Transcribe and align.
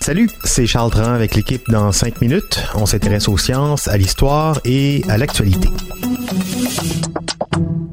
Salut, 0.00 0.28
c'est 0.42 0.66
Charles 0.66 0.90
Dran 0.90 1.12
avec 1.12 1.36
l'équipe 1.36 1.62
dans 1.70 1.92
5 1.92 2.20
minutes. 2.20 2.60
On 2.74 2.86
s'intéresse 2.86 3.28
aux 3.28 3.38
sciences, 3.38 3.86
à 3.86 3.96
l'histoire 3.96 4.58
et 4.64 5.04
à 5.08 5.16
l'actualité. 5.16 5.68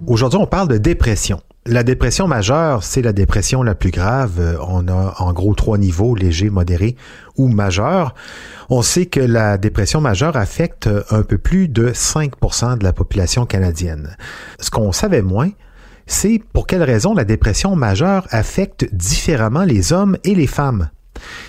Aujourd'hui, 0.08 0.40
on 0.42 0.48
parle 0.48 0.70
de 0.70 0.80
dépression. 0.80 1.40
La 1.68 1.84
dépression 1.84 2.28
majeure, 2.28 2.82
c'est 2.84 3.04
la 3.04 3.14
dépression 3.14 3.62
la 3.62 3.76
plus 3.76 3.92
grave. 3.92 4.58
On 4.68 4.88
a 4.88 5.14
en 5.20 5.34
gros 5.34 5.54
trois 5.54 5.78
niveaux, 5.78 6.16
léger, 6.16 6.50
modéré 6.50 6.96
ou 7.38 7.48
majeur. 7.48 8.16
On 8.70 8.82
sait 8.82 9.06
que 9.06 9.20
la 9.20 9.60
dépression 9.60 10.02
majeure 10.02 10.36
affecte 10.36 10.90
un 11.12 11.22
peu 11.22 11.38
plus 11.38 11.68
de 11.68 11.90
5% 11.90 12.80
de 12.80 12.84
la 12.84 12.92
population 12.92 13.46
canadienne. 13.46 14.18
Ce 14.60 14.72
qu'on 14.72 14.92
savait 14.92 15.22
moins, 15.22 15.52
c'est 16.08 16.42
pour 16.54 16.66
quelle 16.66 16.84
raison 16.84 17.14
la 17.14 17.26
dépression 17.26 17.76
majeure 17.76 18.28
affecte 18.32 18.88
différemment 18.94 19.64
les 19.64 19.94
hommes 19.94 20.18
et 20.24 20.34
les 20.34 20.48
femmes? 20.48 20.90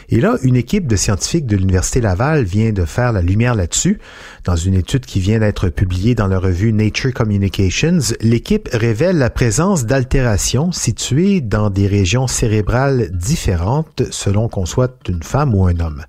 Et 0.08 0.20
là, 0.20 0.36
une 0.42 0.56
équipe 0.56 0.86
de 0.86 0.96
scientifiques 0.96 1.46
de 1.46 1.56
l'Université 1.56 2.00
Laval 2.00 2.44
vient 2.44 2.72
de 2.72 2.84
faire 2.84 3.12
la 3.12 3.22
lumière 3.22 3.54
là-dessus. 3.54 3.98
Dans 4.44 4.56
une 4.56 4.74
étude 4.74 5.04
qui 5.04 5.20
vient 5.20 5.40
d'être 5.40 5.68
publiée 5.68 6.14
dans 6.14 6.26
la 6.26 6.38
revue 6.38 6.72
Nature 6.72 7.12
Communications, 7.12 7.98
l'équipe 8.20 8.68
révèle 8.72 9.18
la 9.18 9.30
présence 9.30 9.84
d'altérations 9.84 10.72
situées 10.72 11.40
dans 11.40 11.70
des 11.70 11.86
régions 11.86 12.26
cérébrales 12.26 13.10
différentes 13.12 14.02
selon 14.10 14.48
qu'on 14.48 14.66
soit 14.66 14.96
une 15.08 15.22
femme 15.22 15.54
ou 15.54 15.66
un 15.66 15.78
homme. 15.80 16.04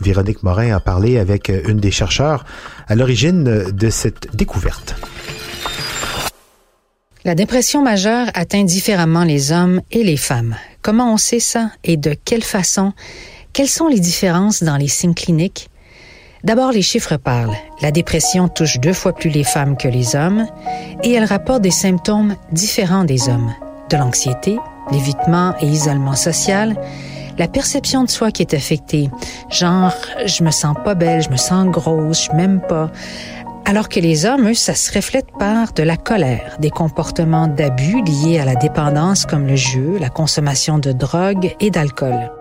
Véronique 0.00 0.42
Morin 0.42 0.74
a 0.76 0.80
parlé 0.80 1.18
avec 1.18 1.48
une 1.48 1.80
des 1.80 1.90
chercheurs 1.90 2.44
à 2.86 2.94
l'origine 2.94 3.44
de 3.72 3.90
cette 3.90 4.36
découverte. 4.36 4.94
La 7.24 7.34
dépression 7.34 7.82
majeure 7.82 8.28
atteint 8.34 8.62
différemment 8.62 9.24
les 9.24 9.50
hommes 9.50 9.80
et 9.90 10.04
les 10.04 10.16
femmes. 10.16 10.54
Comment 10.82 11.12
on 11.12 11.16
sait 11.16 11.40
ça 11.40 11.70
et 11.82 11.96
de 11.96 12.14
quelle 12.14 12.44
façon? 12.44 12.92
Quelles 13.52 13.68
sont 13.68 13.88
les 13.88 13.98
différences 13.98 14.62
dans 14.62 14.76
les 14.76 14.86
signes 14.86 15.14
cliniques? 15.14 15.68
D'abord, 16.44 16.70
les 16.70 16.82
chiffres 16.82 17.16
parlent. 17.16 17.56
La 17.82 17.90
dépression 17.90 18.46
touche 18.48 18.78
deux 18.78 18.92
fois 18.92 19.12
plus 19.12 19.30
les 19.30 19.42
femmes 19.42 19.76
que 19.76 19.88
les 19.88 20.14
hommes 20.14 20.46
et 21.02 21.12
elle 21.12 21.24
rapporte 21.24 21.62
des 21.62 21.72
symptômes 21.72 22.36
différents 22.52 23.04
des 23.04 23.28
hommes. 23.28 23.52
De 23.90 23.96
l'anxiété, 23.96 24.56
l'évitement 24.92 25.54
et 25.60 25.66
isolement 25.66 26.14
social, 26.14 26.76
la 27.36 27.48
perception 27.48 28.04
de 28.04 28.10
soi 28.10 28.30
qui 28.30 28.42
est 28.42 28.54
affectée, 28.54 29.10
genre 29.50 29.94
je 30.26 30.42
me 30.42 30.50
sens 30.50 30.76
pas 30.84 30.94
belle, 30.94 31.22
je 31.22 31.30
me 31.30 31.36
sens 31.36 31.66
grosse, 31.66 32.24
je 32.24 32.36
m'aime 32.36 32.60
pas, 32.60 32.90
alors 33.68 33.90
que 33.90 34.00
les 34.00 34.24
hommes, 34.24 34.48
eux, 34.48 34.54
ça 34.54 34.74
se 34.74 34.90
reflète 34.94 35.26
par 35.38 35.74
de 35.74 35.82
la 35.82 35.98
colère, 35.98 36.56
des 36.58 36.70
comportements 36.70 37.48
d'abus 37.48 38.02
liés 38.02 38.38
à 38.38 38.46
la 38.46 38.54
dépendance 38.54 39.26
comme 39.26 39.46
le 39.46 39.56
jeu, 39.56 39.98
la 40.00 40.08
consommation 40.08 40.78
de 40.78 40.92
drogue 40.92 41.54
et 41.60 41.70
d'alcool. 41.70 42.32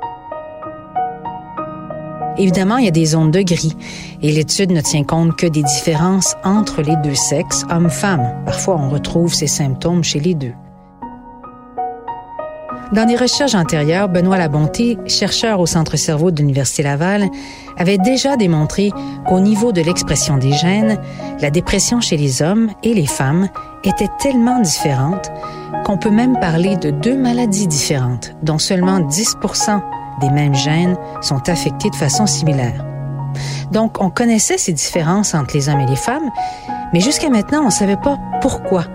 Évidemment, 2.38 2.78
il 2.78 2.86
y 2.86 2.88
a 2.88 2.92
des 2.92 3.08
zones 3.08 3.32
de 3.32 3.42
gris 3.42 3.76
et 4.22 4.32
l'étude 4.32 4.72
ne 4.72 4.80
tient 4.80 5.04
compte 5.04 5.36
que 5.36 5.48
des 5.48 5.64
différences 5.64 6.38
entre 6.46 6.82
les 6.82 6.96
deux 7.04 7.16
sexes, 7.16 7.66
hommes-femmes. 7.70 8.34
Parfois, 8.46 8.78
on 8.78 8.90
retrouve 8.90 9.34
ces 9.34 9.48
symptômes 9.48 10.06
chez 10.06 10.22
les 10.22 10.34
deux. 10.34 10.54
Dans 12.94 13.06
des 13.06 13.18
recherches 13.18 13.56
antérieures, 13.56 14.08
Benoît 14.08 14.38
Labonté, 14.38 14.98
chercheur 15.08 15.60
au 15.60 15.66
Centre 15.66 15.98
cerveau 15.98 16.32
de 16.32 16.40
l'Université 16.40 16.84
Laval, 16.84 17.28
avait 17.78 17.98
déjà 17.98 18.38
démontré 18.38 18.92
qu'au 19.28 19.42
niveau 19.42 19.74
de 19.74 19.82
l'expression 19.82 20.38
des 20.38 20.54
gènes, 20.54 20.98
la 21.42 21.50
dépression 21.50 22.00
chez 22.00 22.16
les 22.16 22.42
hommes 22.42 22.70
et 22.84 22.94
les 22.94 23.06
femmes 23.06 23.50
était 23.84 24.08
tellement 24.20 24.62
différente 24.62 25.32
qu'on 25.86 25.98
peut 25.98 26.10
même 26.10 26.40
parler 26.40 26.78
de 26.78 26.90
deux 26.90 27.18
maladies 27.18 27.68
différentes, 27.68 28.36
dont 28.42 28.58
seulement 28.58 29.02
10% 29.02 29.82
des 30.22 30.30
mêmes 30.30 30.56
gènes 30.56 30.98
sont 31.22 31.50
affectés 31.50 31.90
de 31.90 31.96
façon 31.96 32.26
similaire. 32.26 32.86
Donc, 33.72 34.02
on 34.02 34.10
connaissait 34.10 34.58
ces 34.58 34.74
différences 34.74 35.34
entre 35.34 35.56
les 35.56 35.68
hommes 35.68 35.82
et 35.82 35.86
les 35.86 35.98
femmes, 35.98 36.32
mais 36.94 37.02
jusqu'à 37.02 37.30
maintenant, 37.30 37.64
on 37.64 37.66
ne 37.66 37.72
savait 37.72 37.98
pas 37.98 38.18
pourquoi. 38.42 38.86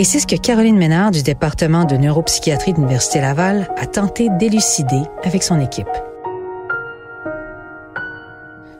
Et 0.00 0.04
c'est 0.04 0.18
ce 0.18 0.26
que 0.26 0.34
Caroline 0.34 0.78
Ménard 0.78 1.10
du 1.10 1.22
département 1.22 1.84
de 1.84 1.94
neuropsychiatrie 1.94 2.72
de 2.72 2.78
l'Université 2.78 3.20
Laval 3.20 3.68
a 3.76 3.86
tenté 3.86 4.30
d'élucider 4.30 5.02
avec 5.24 5.42
son 5.42 5.60
équipe. 5.60 5.90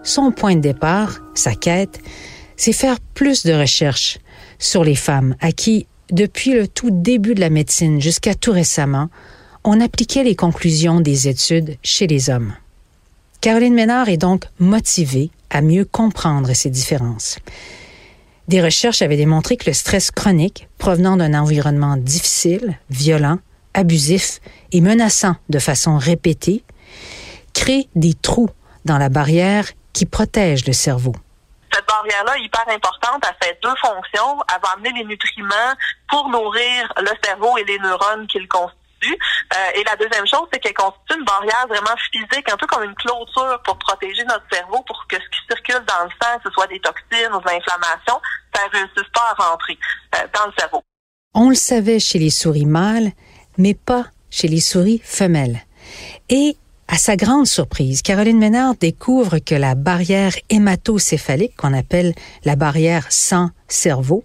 Son 0.03 0.33
point 0.33 0.57
de 0.57 0.63
départ, 0.63 1.19
sa 1.35 1.55
quête, 1.55 2.01
c'est 2.57 2.73
faire 2.73 2.99
plus 3.13 3.45
de 3.45 3.53
recherches 3.53 4.19
sur 4.59 4.83
les 4.83 4.95
femmes 4.95 5.37
à 5.41 5.53
qui, 5.53 5.87
depuis 6.11 6.55
le 6.55 6.67
tout 6.67 6.91
début 6.91 7.35
de 7.35 7.41
la 7.41 7.51
médecine 7.51 8.01
jusqu'à 8.01 8.35
tout 8.35 8.53
récemment, 8.53 9.11
on 9.63 9.79
appliquait 9.79 10.25
les 10.25 10.37
conclusions 10.37 11.03
des 11.03 11.29
études 11.29 11.77
chez 11.83 12.07
les 12.07 12.31
hommes. 12.31 12.55
Caroline 13.43 13.75
Ménard 13.75 14.09
est 14.09 14.17
donc 14.17 14.45
motivée 14.59 15.31
à 15.51 15.61
mieux 15.61 15.85
comprendre 15.85 16.55
ces 16.55 16.71
différences. 16.71 17.37
Des 18.51 18.61
recherches 18.61 19.01
avaient 19.01 19.17
démontré 19.17 19.57
que 19.57 19.67
le 19.67 19.73
stress 19.73 20.11
chronique, 20.11 20.67
provenant 20.77 21.17
d'un 21.17 21.35
environnement 21.35 21.97
difficile, 21.97 22.81
violent, 22.91 23.39
abusif 23.75 24.41
et 24.73 24.81
menaçant 24.81 25.37
de 25.51 25.61
façon 25.61 25.99
répétée, 25.99 26.65
crée 27.55 27.87
des 27.95 28.13
trous 28.13 28.51
dans 28.85 28.99
la 28.99 29.09
barrière 29.09 29.67
qui 29.93 30.05
protège 30.05 30.67
le 30.67 30.73
cerveau. 30.73 31.15
Cette 31.73 31.87
barrière-là, 31.87 32.39
hyper 32.39 32.69
importante, 32.69 33.25
a 33.25 33.33
fait 33.41 33.57
deux 33.63 33.77
fonctions. 33.81 34.43
Elle 34.53 34.61
va 34.61 34.71
amener 34.71 34.99
les 34.99 35.05
nutriments 35.05 35.73
pour 36.09 36.29
nourrir 36.29 36.93
le 36.97 37.13
cerveau 37.23 37.57
et 37.57 37.63
les 37.63 37.79
neurones 37.79 38.27
qu'il 38.27 38.49
constituent. 38.49 38.75
Euh, 39.55 39.71
et 39.77 39.85
la 39.85 39.95
deuxième 39.95 40.27
chose, 40.27 40.49
c'est 40.53 40.59
qu'elle 40.59 40.75
constitue 40.75 41.17
une 41.17 41.25
barrière 41.25 41.67
vraiment 41.69 41.97
physique, 42.11 42.51
un 42.51 42.57
peu 42.57 42.67
comme 42.67 42.83
une 42.83 42.97
clôture 42.97 43.61
pour 43.65 43.79
protéger 43.79 44.25
notre 44.25 44.45
cerveau, 44.51 44.83
pour 44.89 45.07
que 45.07 45.17
ce 45.17 45.29
qui 45.31 45.41
circule 45.49 45.85
dans 45.87 46.05
le 46.05 46.11
sang, 46.21 46.37
ce 46.45 46.51
soit 46.51 46.67
des 46.67 46.81
toxines 46.81 47.33
ou 47.33 47.39
de 47.39 47.47
l'inflammation, 47.47 48.21
à 48.61 49.51
rentrer 49.51 49.79
euh, 50.17 50.27
dans 50.35 50.47
le 50.47 50.53
cerveau. 50.59 50.83
On 51.35 51.49
le 51.49 51.55
savait 51.55 52.01
chez 52.01 52.19
les 52.19 52.31
souris 52.31 52.67
mâles, 52.67 53.13
mais 53.59 53.75
pas 53.75 54.07
chez 54.31 54.49
les 54.49 54.61
souris 54.61 55.01
femelles. 55.05 55.61
Et 56.29 56.57
à 56.89 56.97
sa 56.97 57.17
grande 57.17 57.47
surprise, 57.47 58.03
Caroline 58.03 58.39
Ménard 58.39 58.75
découvre 58.75 59.39
que 59.39 59.55
la 59.55 59.77
barrière 59.77 60.35
hématocéphalique, 60.49 61.57
qu'on 61.57 61.73
appelle 61.73 62.15
la 62.45 62.57
barrière 62.57 63.07
sang-cerveau, 63.11 64.25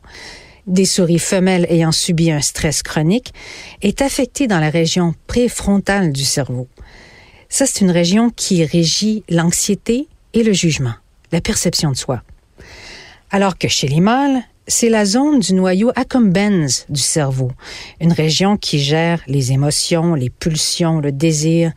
des 0.65 0.85
souris 0.85 1.19
femelles 1.19 1.67
ayant 1.69 1.91
subi 1.91 2.31
un 2.31 2.41
stress 2.41 2.81
chronique 2.81 3.33
est 3.83 4.01
affectée 4.01 4.47
dans 4.47 4.59
la 4.59 4.71
région 4.71 5.13
préfrontale 5.27 6.11
du 6.11 6.23
cerveau. 6.23 6.67
Ça, 7.49 7.67
c'est 7.67 7.81
une 7.81 7.91
région 7.91 8.31
qui 8.31 8.65
régit 8.65 9.23
l'anxiété 9.29 10.07
et 10.33 10.41
le 10.41 10.53
jugement, 10.53 10.95
la 11.31 11.41
perception 11.41 11.91
de 11.91 11.97
soi. 11.97 12.23
Alors 13.31 13.57
que 13.57 13.67
chez 13.67 13.87
les 13.87 14.01
mâles, 14.01 14.43
c'est 14.67 14.89
la 14.89 15.05
zone 15.05 15.39
du 15.39 15.53
noyau 15.53 15.91
accumbens 15.95 16.85
du 16.89 17.01
cerveau, 17.01 17.51
une 17.99 18.13
région 18.13 18.57
qui 18.57 18.79
gère 18.79 19.21
les 19.27 19.51
émotions, 19.51 20.15
les 20.15 20.29
pulsions, 20.29 20.99
le 20.99 21.11
désir. 21.11 21.71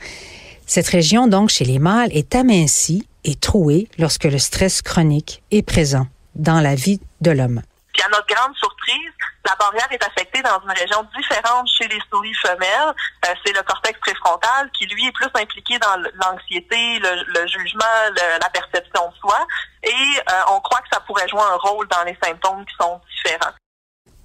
Cette 0.67 0.89
région, 0.89 1.27
donc, 1.27 1.51
chez 1.51 1.65
les 1.65 1.79
mâles, 1.79 2.11
est 2.13 2.35
amincie 2.35 3.07
et 3.25 3.35
trouée 3.35 3.89
lorsque 3.99 4.25
le 4.25 4.39
stress 4.39 4.83
chronique 4.83 5.43
est 5.51 5.63
présent 5.63 6.07
dans 6.35 6.61
la 6.61 6.75
vie 6.75 7.01
de 7.21 7.31
l'homme. 7.31 7.63
Puis 7.99 8.07
à 8.07 8.17
notre 8.17 8.33
grande 8.33 8.55
surprise, 8.55 9.11
la 9.45 9.57
barrière 9.57 9.89
est 9.91 10.05
affectée 10.07 10.41
dans 10.43 10.63
une 10.63 10.71
région 10.71 11.05
différente 11.19 11.67
chez 11.67 11.89
les 11.89 11.99
souris 12.09 12.35
femelles. 12.35 12.95
Euh, 13.27 13.35
c'est 13.45 13.53
le 13.53 13.63
cortex 13.65 13.99
préfrontal 13.99 14.71
qui, 14.79 14.87
lui, 14.87 15.09
est 15.09 15.13
plus 15.13 15.27
impliqué 15.35 15.81
dans 15.81 15.97
l'anxiété, 16.23 17.01
le, 17.01 17.47
jugement, 17.49 17.99
la 18.15 18.49
perception 18.51 19.09
de 19.09 19.15
soi. 19.19 19.45
Et 19.83 19.91
euh, 19.91 20.33
on 20.55 20.61
croit 20.61 20.79
que 20.79 20.89
ça 20.93 21.01
pourrait 21.09 21.27
jouer 21.27 21.41
un 21.41 21.57
rôle 21.57 21.89
dans 21.89 22.05
les 22.05 22.17
symptômes 22.23 22.65
qui 22.67 22.75
sont 22.81 23.01
différents. 23.17 23.55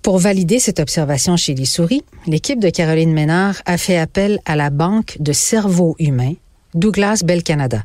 Pour 0.03 0.19
valider 0.19 0.59
cette 0.59 0.79
observation 0.79 1.35
chez 1.35 1.55
les 1.55 1.65
souris, 1.65 2.03
l'équipe 2.27 2.59
de 2.59 2.69
Caroline 2.69 3.13
Ménard 3.13 3.55
a 3.65 3.79
fait 3.79 3.97
appel 3.97 4.39
à 4.45 4.55
la 4.55 4.69
Banque 4.69 5.17
de 5.19 5.33
cerveau 5.33 5.95
humain 5.97 6.33
Douglas 6.75 7.21
Bell 7.23 7.41
Canada. 7.41 7.79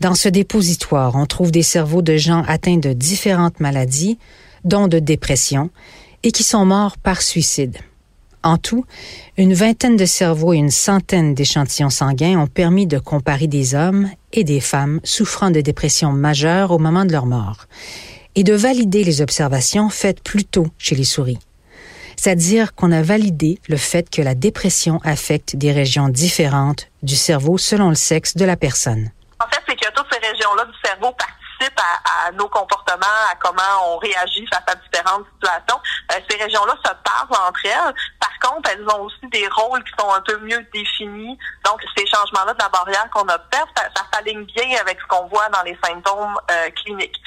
Dans 0.00 0.16
ce 0.16 0.28
dépositoire, 0.28 1.14
on 1.14 1.26
trouve 1.26 1.52
des 1.52 1.62
cerveaux 1.62 2.02
de 2.02 2.16
gens 2.16 2.42
atteints 2.48 2.78
de 2.78 2.92
différentes 2.92 3.60
maladies, 3.60 4.18
dont 4.64 4.88
de 4.88 4.98
dépression, 4.98 5.70
et 6.22 6.32
qui 6.32 6.42
sont 6.42 6.64
morts 6.64 6.96
par 6.98 7.22
suicide. 7.22 7.78
En 8.42 8.58
tout, 8.58 8.84
une 9.38 9.54
vingtaine 9.54 9.96
de 9.96 10.04
cerveaux 10.04 10.52
et 10.52 10.58
une 10.58 10.70
centaine 10.70 11.34
d'échantillons 11.34 11.90
sanguins 11.90 12.38
ont 12.38 12.46
permis 12.46 12.86
de 12.86 12.98
comparer 12.98 13.46
des 13.46 13.74
hommes 13.74 14.10
et 14.32 14.44
des 14.44 14.60
femmes 14.60 15.00
souffrant 15.02 15.50
de 15.50 15.62
dépression 15.62 16.12
majeure 16.12 16.70
au 16.70 16.78
moment 16.78 17.06
de 17.06 17.12
leur 17.12 17.24
mort 17.24 17.66
et 18.34 18.44
de 18.44 18.52
valider 18.52 19.04
les 19.04 19.22
observations 19.22 19.88
faites 19.88 20.22
plus 20.22 20.44
tôt 20.44 20.66
chez 20.76 20.94
les 20.94 21.04
souris. 21.04 21.38
C'est-à-dire 22.16 22.74
qu'on 22.74 22.92
a 22.92 23.02
validé 23.02 23.58
le 23.68 23.76
fait 23.76 24.10
que 24.10 24.22
la 24.22 24.34
dépression 24.34 25.00
affecte 25.04 25.56
des 25.56 25.72
régions 25.72 26.08
différentes 26.08 26.88
du 27.02 27.16
cerveau 27.16 27.58
selon 27.58 27.88
le 27.88 27.94
sexe 27.94 28.36
de 28.36 28.44
la 28.44 28.56
personne. 28.56 29.10
En 29.40 29.48
fait, 29.48 29.60
c'est 29.68 29.92
toutes 29.94 30.06
ces 30.12 30.18
régions-là 30.18 30.64
du 30.64 30.78
cerveau 30.84 31.12
à, 32.26 32.30
nos 32.32 32.48
comportements, 32.48 33.06
à 33.30 33.34
comment 33.36 33.62
on 33.94 33.98
réagit 33.98 34.46
face 34.52 34.64
à 34.66 34.74
différentes 34.74 35.26
situations. 35.34 35.80
Euh, 36.12 36.20
ces 36.28 36.42
régions-là 36.42 36.74
se 36.84 36.92
parlent 37.02 37.48
entre 37.48 37.60
elles. 37.64 37.94
Par 38.20 38.50
contre, 38.50 38.70
elles 38.70 38.86
ont 38.88 39.02
aussi 39.02 39.26
des 39.32 39.46
rôles 39.48 39.82
qui 39.84 39.92
sont 39.98 40.12
un 40.12 40.20
peu 40.20 40.38
mieux 40.38 40.64
définis. 40.72 41.38
Donc, 41.64 41.82
ces 41.96 42.06
changements-là 42.06 42.54
de 42.54 42.62
la 42.62 42.68
barrière 42.68 43.08
qu'on 43.10 43.22
observe, 43.22 43.68
ça, 43.76 43.84
ça 43.96 44.04
s'aligne 44.12 44.44
bien 44.44 44.78
avec 44.80 44.98
ce 45.00 45.06
qu'on 45.06 45.26
voit 45.26 45.48
dans 45.50 45.62
les 45.62 45.78
symptômes 45.82 46.38
euh, 46.50 46.70
cliniques 46.70 47.20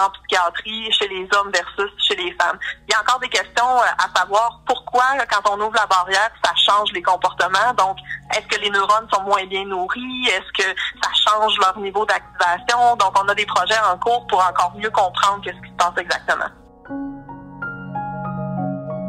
en 0.00 0.10
psychiatrie 0.10 0.90
chez 0.92 1.08
les 1.08 1.28
hommes 1.36 1.50
versus 1.52 1.90
chez 2.06 2.16
les 2.16 2.32
femmes. 2.40 2.58
Il 2.86 2.92
y 2.92 2.94
a 2.94 3.00
encore 3.00 3.20
des 3.20 3.28
questions 3.28 3.66
à 3.98 4.18
savoir 4.18 4.60
pourquoi, 4.66 5.04
quand 5.30 5.50
on 5.50 5.60
ouvre 5.60 5.74
la 5.74 5.86
barrière, 5.86 6.30
ça 6.44 6.52
change 6.54 6.92
les 6.92 7.02
comportements. 7.02 7.74
Donc, 7.76 7.96
est-ce 8.34 8.46
que 8.46 8.60
les 8.62 8.70
neurones 8.70 9.08
sont 9.12 9.22
moins 9.22 9.44
bien 9.46 9.64
nourris? 9.66 10.28
Est-ce 10.28 10.62
que 10.62 10.68
ça 11.02 11.10
change 11.12 11.58
leur 11.58 11.78
niveau 11.78 12.04
d'activation? 12.06 12.96
Donc, 12.96 13.12
on 13.18 13.28
a 13.28 13.34
des 13.34 13.46
projets 13.46 13.78
en 13.92 13.98
cours 13.98 14.26
pour 14.26 14.38
encore 14.38 14.72
mieux 14.76 14.90
comprendre 14.90 15.42
ce 15.44 15.50
qui 15.50 15.70
se 15.70 15.76
passe 15.76 15.96
exactement. 15.98 16.50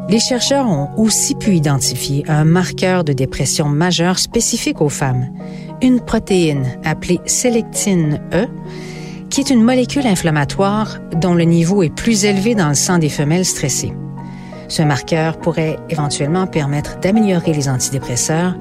Les 0.08 0.20
chercheurs 0.20 0.66
ont 0.66 0.92
aussi 0.96 1.34
pu 1.34 1.56
identifier 1.56 2.24
un 2.28 2.44
marqueur 2.44 3.02
de 3.02 3.12
dépression 3.12 3.66
majeure 3.66 4.20
spécifique 4.20 4.80
aux 4.80 4.88
femmes, 4.88 5.26
une 5.82 6.00
protéine 6.04 6.80
appelée 6.84 7.20
sélectine 7.26 8.22
E, 8.32 8.46
qui 9.30 9.40
est 9.40 9.50
une 9.50 9.62
molécule 9.62 10.06
inflammatoire 10.06 10.98
dont 11.16 11.34
le 11.34 11.44
niveau 11.44 11.82
est 11.82 11.94
plus 11.94 12.24
élevé 12.24 12.54
dans 12.54 12.68
le 12.68 12.74
sang 12.74 12.98
des 12.98 13.08
femelles 13.08 13.44
stressées. 13.44 13.92
Ce 14.68 14.82
marqueur 14.82 15.38
pourrait 15.38 15.78
éventuellement 15.90 16.46
permettre 16.46 16.98
d'améliorer 17.00 17.52
les 17.52 17.68
antidépresseurs 17.68 18.54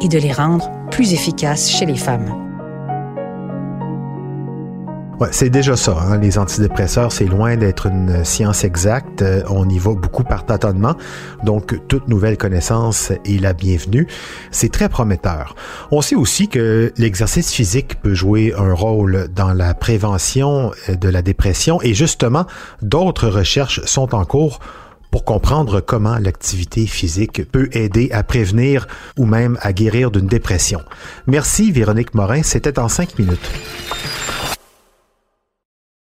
et 0.00 0.08
de 0.08 0.18
les 0.18 0.32
rendre 0.32 0.70
plus 0.90 1.12
efficaces 1.12 1.70
chez 1.70 1.86
les 1.86 1.96
femmes. 1.96 2.49
Ouais, 5.20 5.28
c'est 5.32 5.50
déjà 5.50 5.76
ça. 5.76 5.98
Hein. 6.00 6.16
Les 6.16 6.38
antidépresseurs, 6.38 7.12
c'est 7.12 7.26
loin 7.26 7.54
d'être 7.58 7.84
une 7.84 8.24
science 8.24 8.64
exacte. 8.64 9.20
Euh, 9.20 9.42
on 9.50 9.68
y 9.68 9.78
va 9.78 9.92
beaucoup 9.92 10.24
par 10.24 10.46
tâtonnement. 10.46 10.94
Donc, 11.44 11.78
toute 11.88 12.08
nouvelle 12.08 12.38
connaissance 12.38 13.10
est 13.10 13.38
la 13.38 13.52
bienvenue. 13.52 14.06
C'est 14.50 14.72
très 14.72 14.88
prometteur. 14.88 15.56
On 15.90 16.00
sait 16.00 16.14
aussi 16.14 16.48
que 16.48 16.90
l'exercice 16.96 17.52
physique 17.52 18.00
peut 18.00 18.14
jouer 18.14 18.54
un 18.56 18.72
rôle 18.72 19.28
dans 19.36 19.52
la 19.52 19.74
prévention 19.74 20.72
euh, 20.88 20.94
de 20.94 21.10
la 21.10 21.20
dépression 21.20 21.82
et 21.82 21.92
justement, 21.92 22.46
d'autres 22.80 23.28
recherches 23.28 23.84
sont 23.84 24.14
en 24.14 24.24
cours 24.24 24.58
pour 25.10 25.26
comprendre 25.26 25.80
comment 25.80 26.16
l'activité 26.16 26.86
physique 26.86 27.42
peut 27.50 27.68
aider 27.72 28.08
à 28.12 28.22
prévenir 28.22 28.86
ou 29.18 29.26
même 29.26 29.58
à 29.60 29.74
guérir 29.74 30.10
d'une 30.10 30.28
dépression. 30.28 30.80
Merci 31.26 31.72
Véronique 31.72 32.14
Morin, 32.14 32.42
c'était 32.42 32.78
en 32.78 32.88
cinq 32.88 33.18
minutes. 33.18 33.50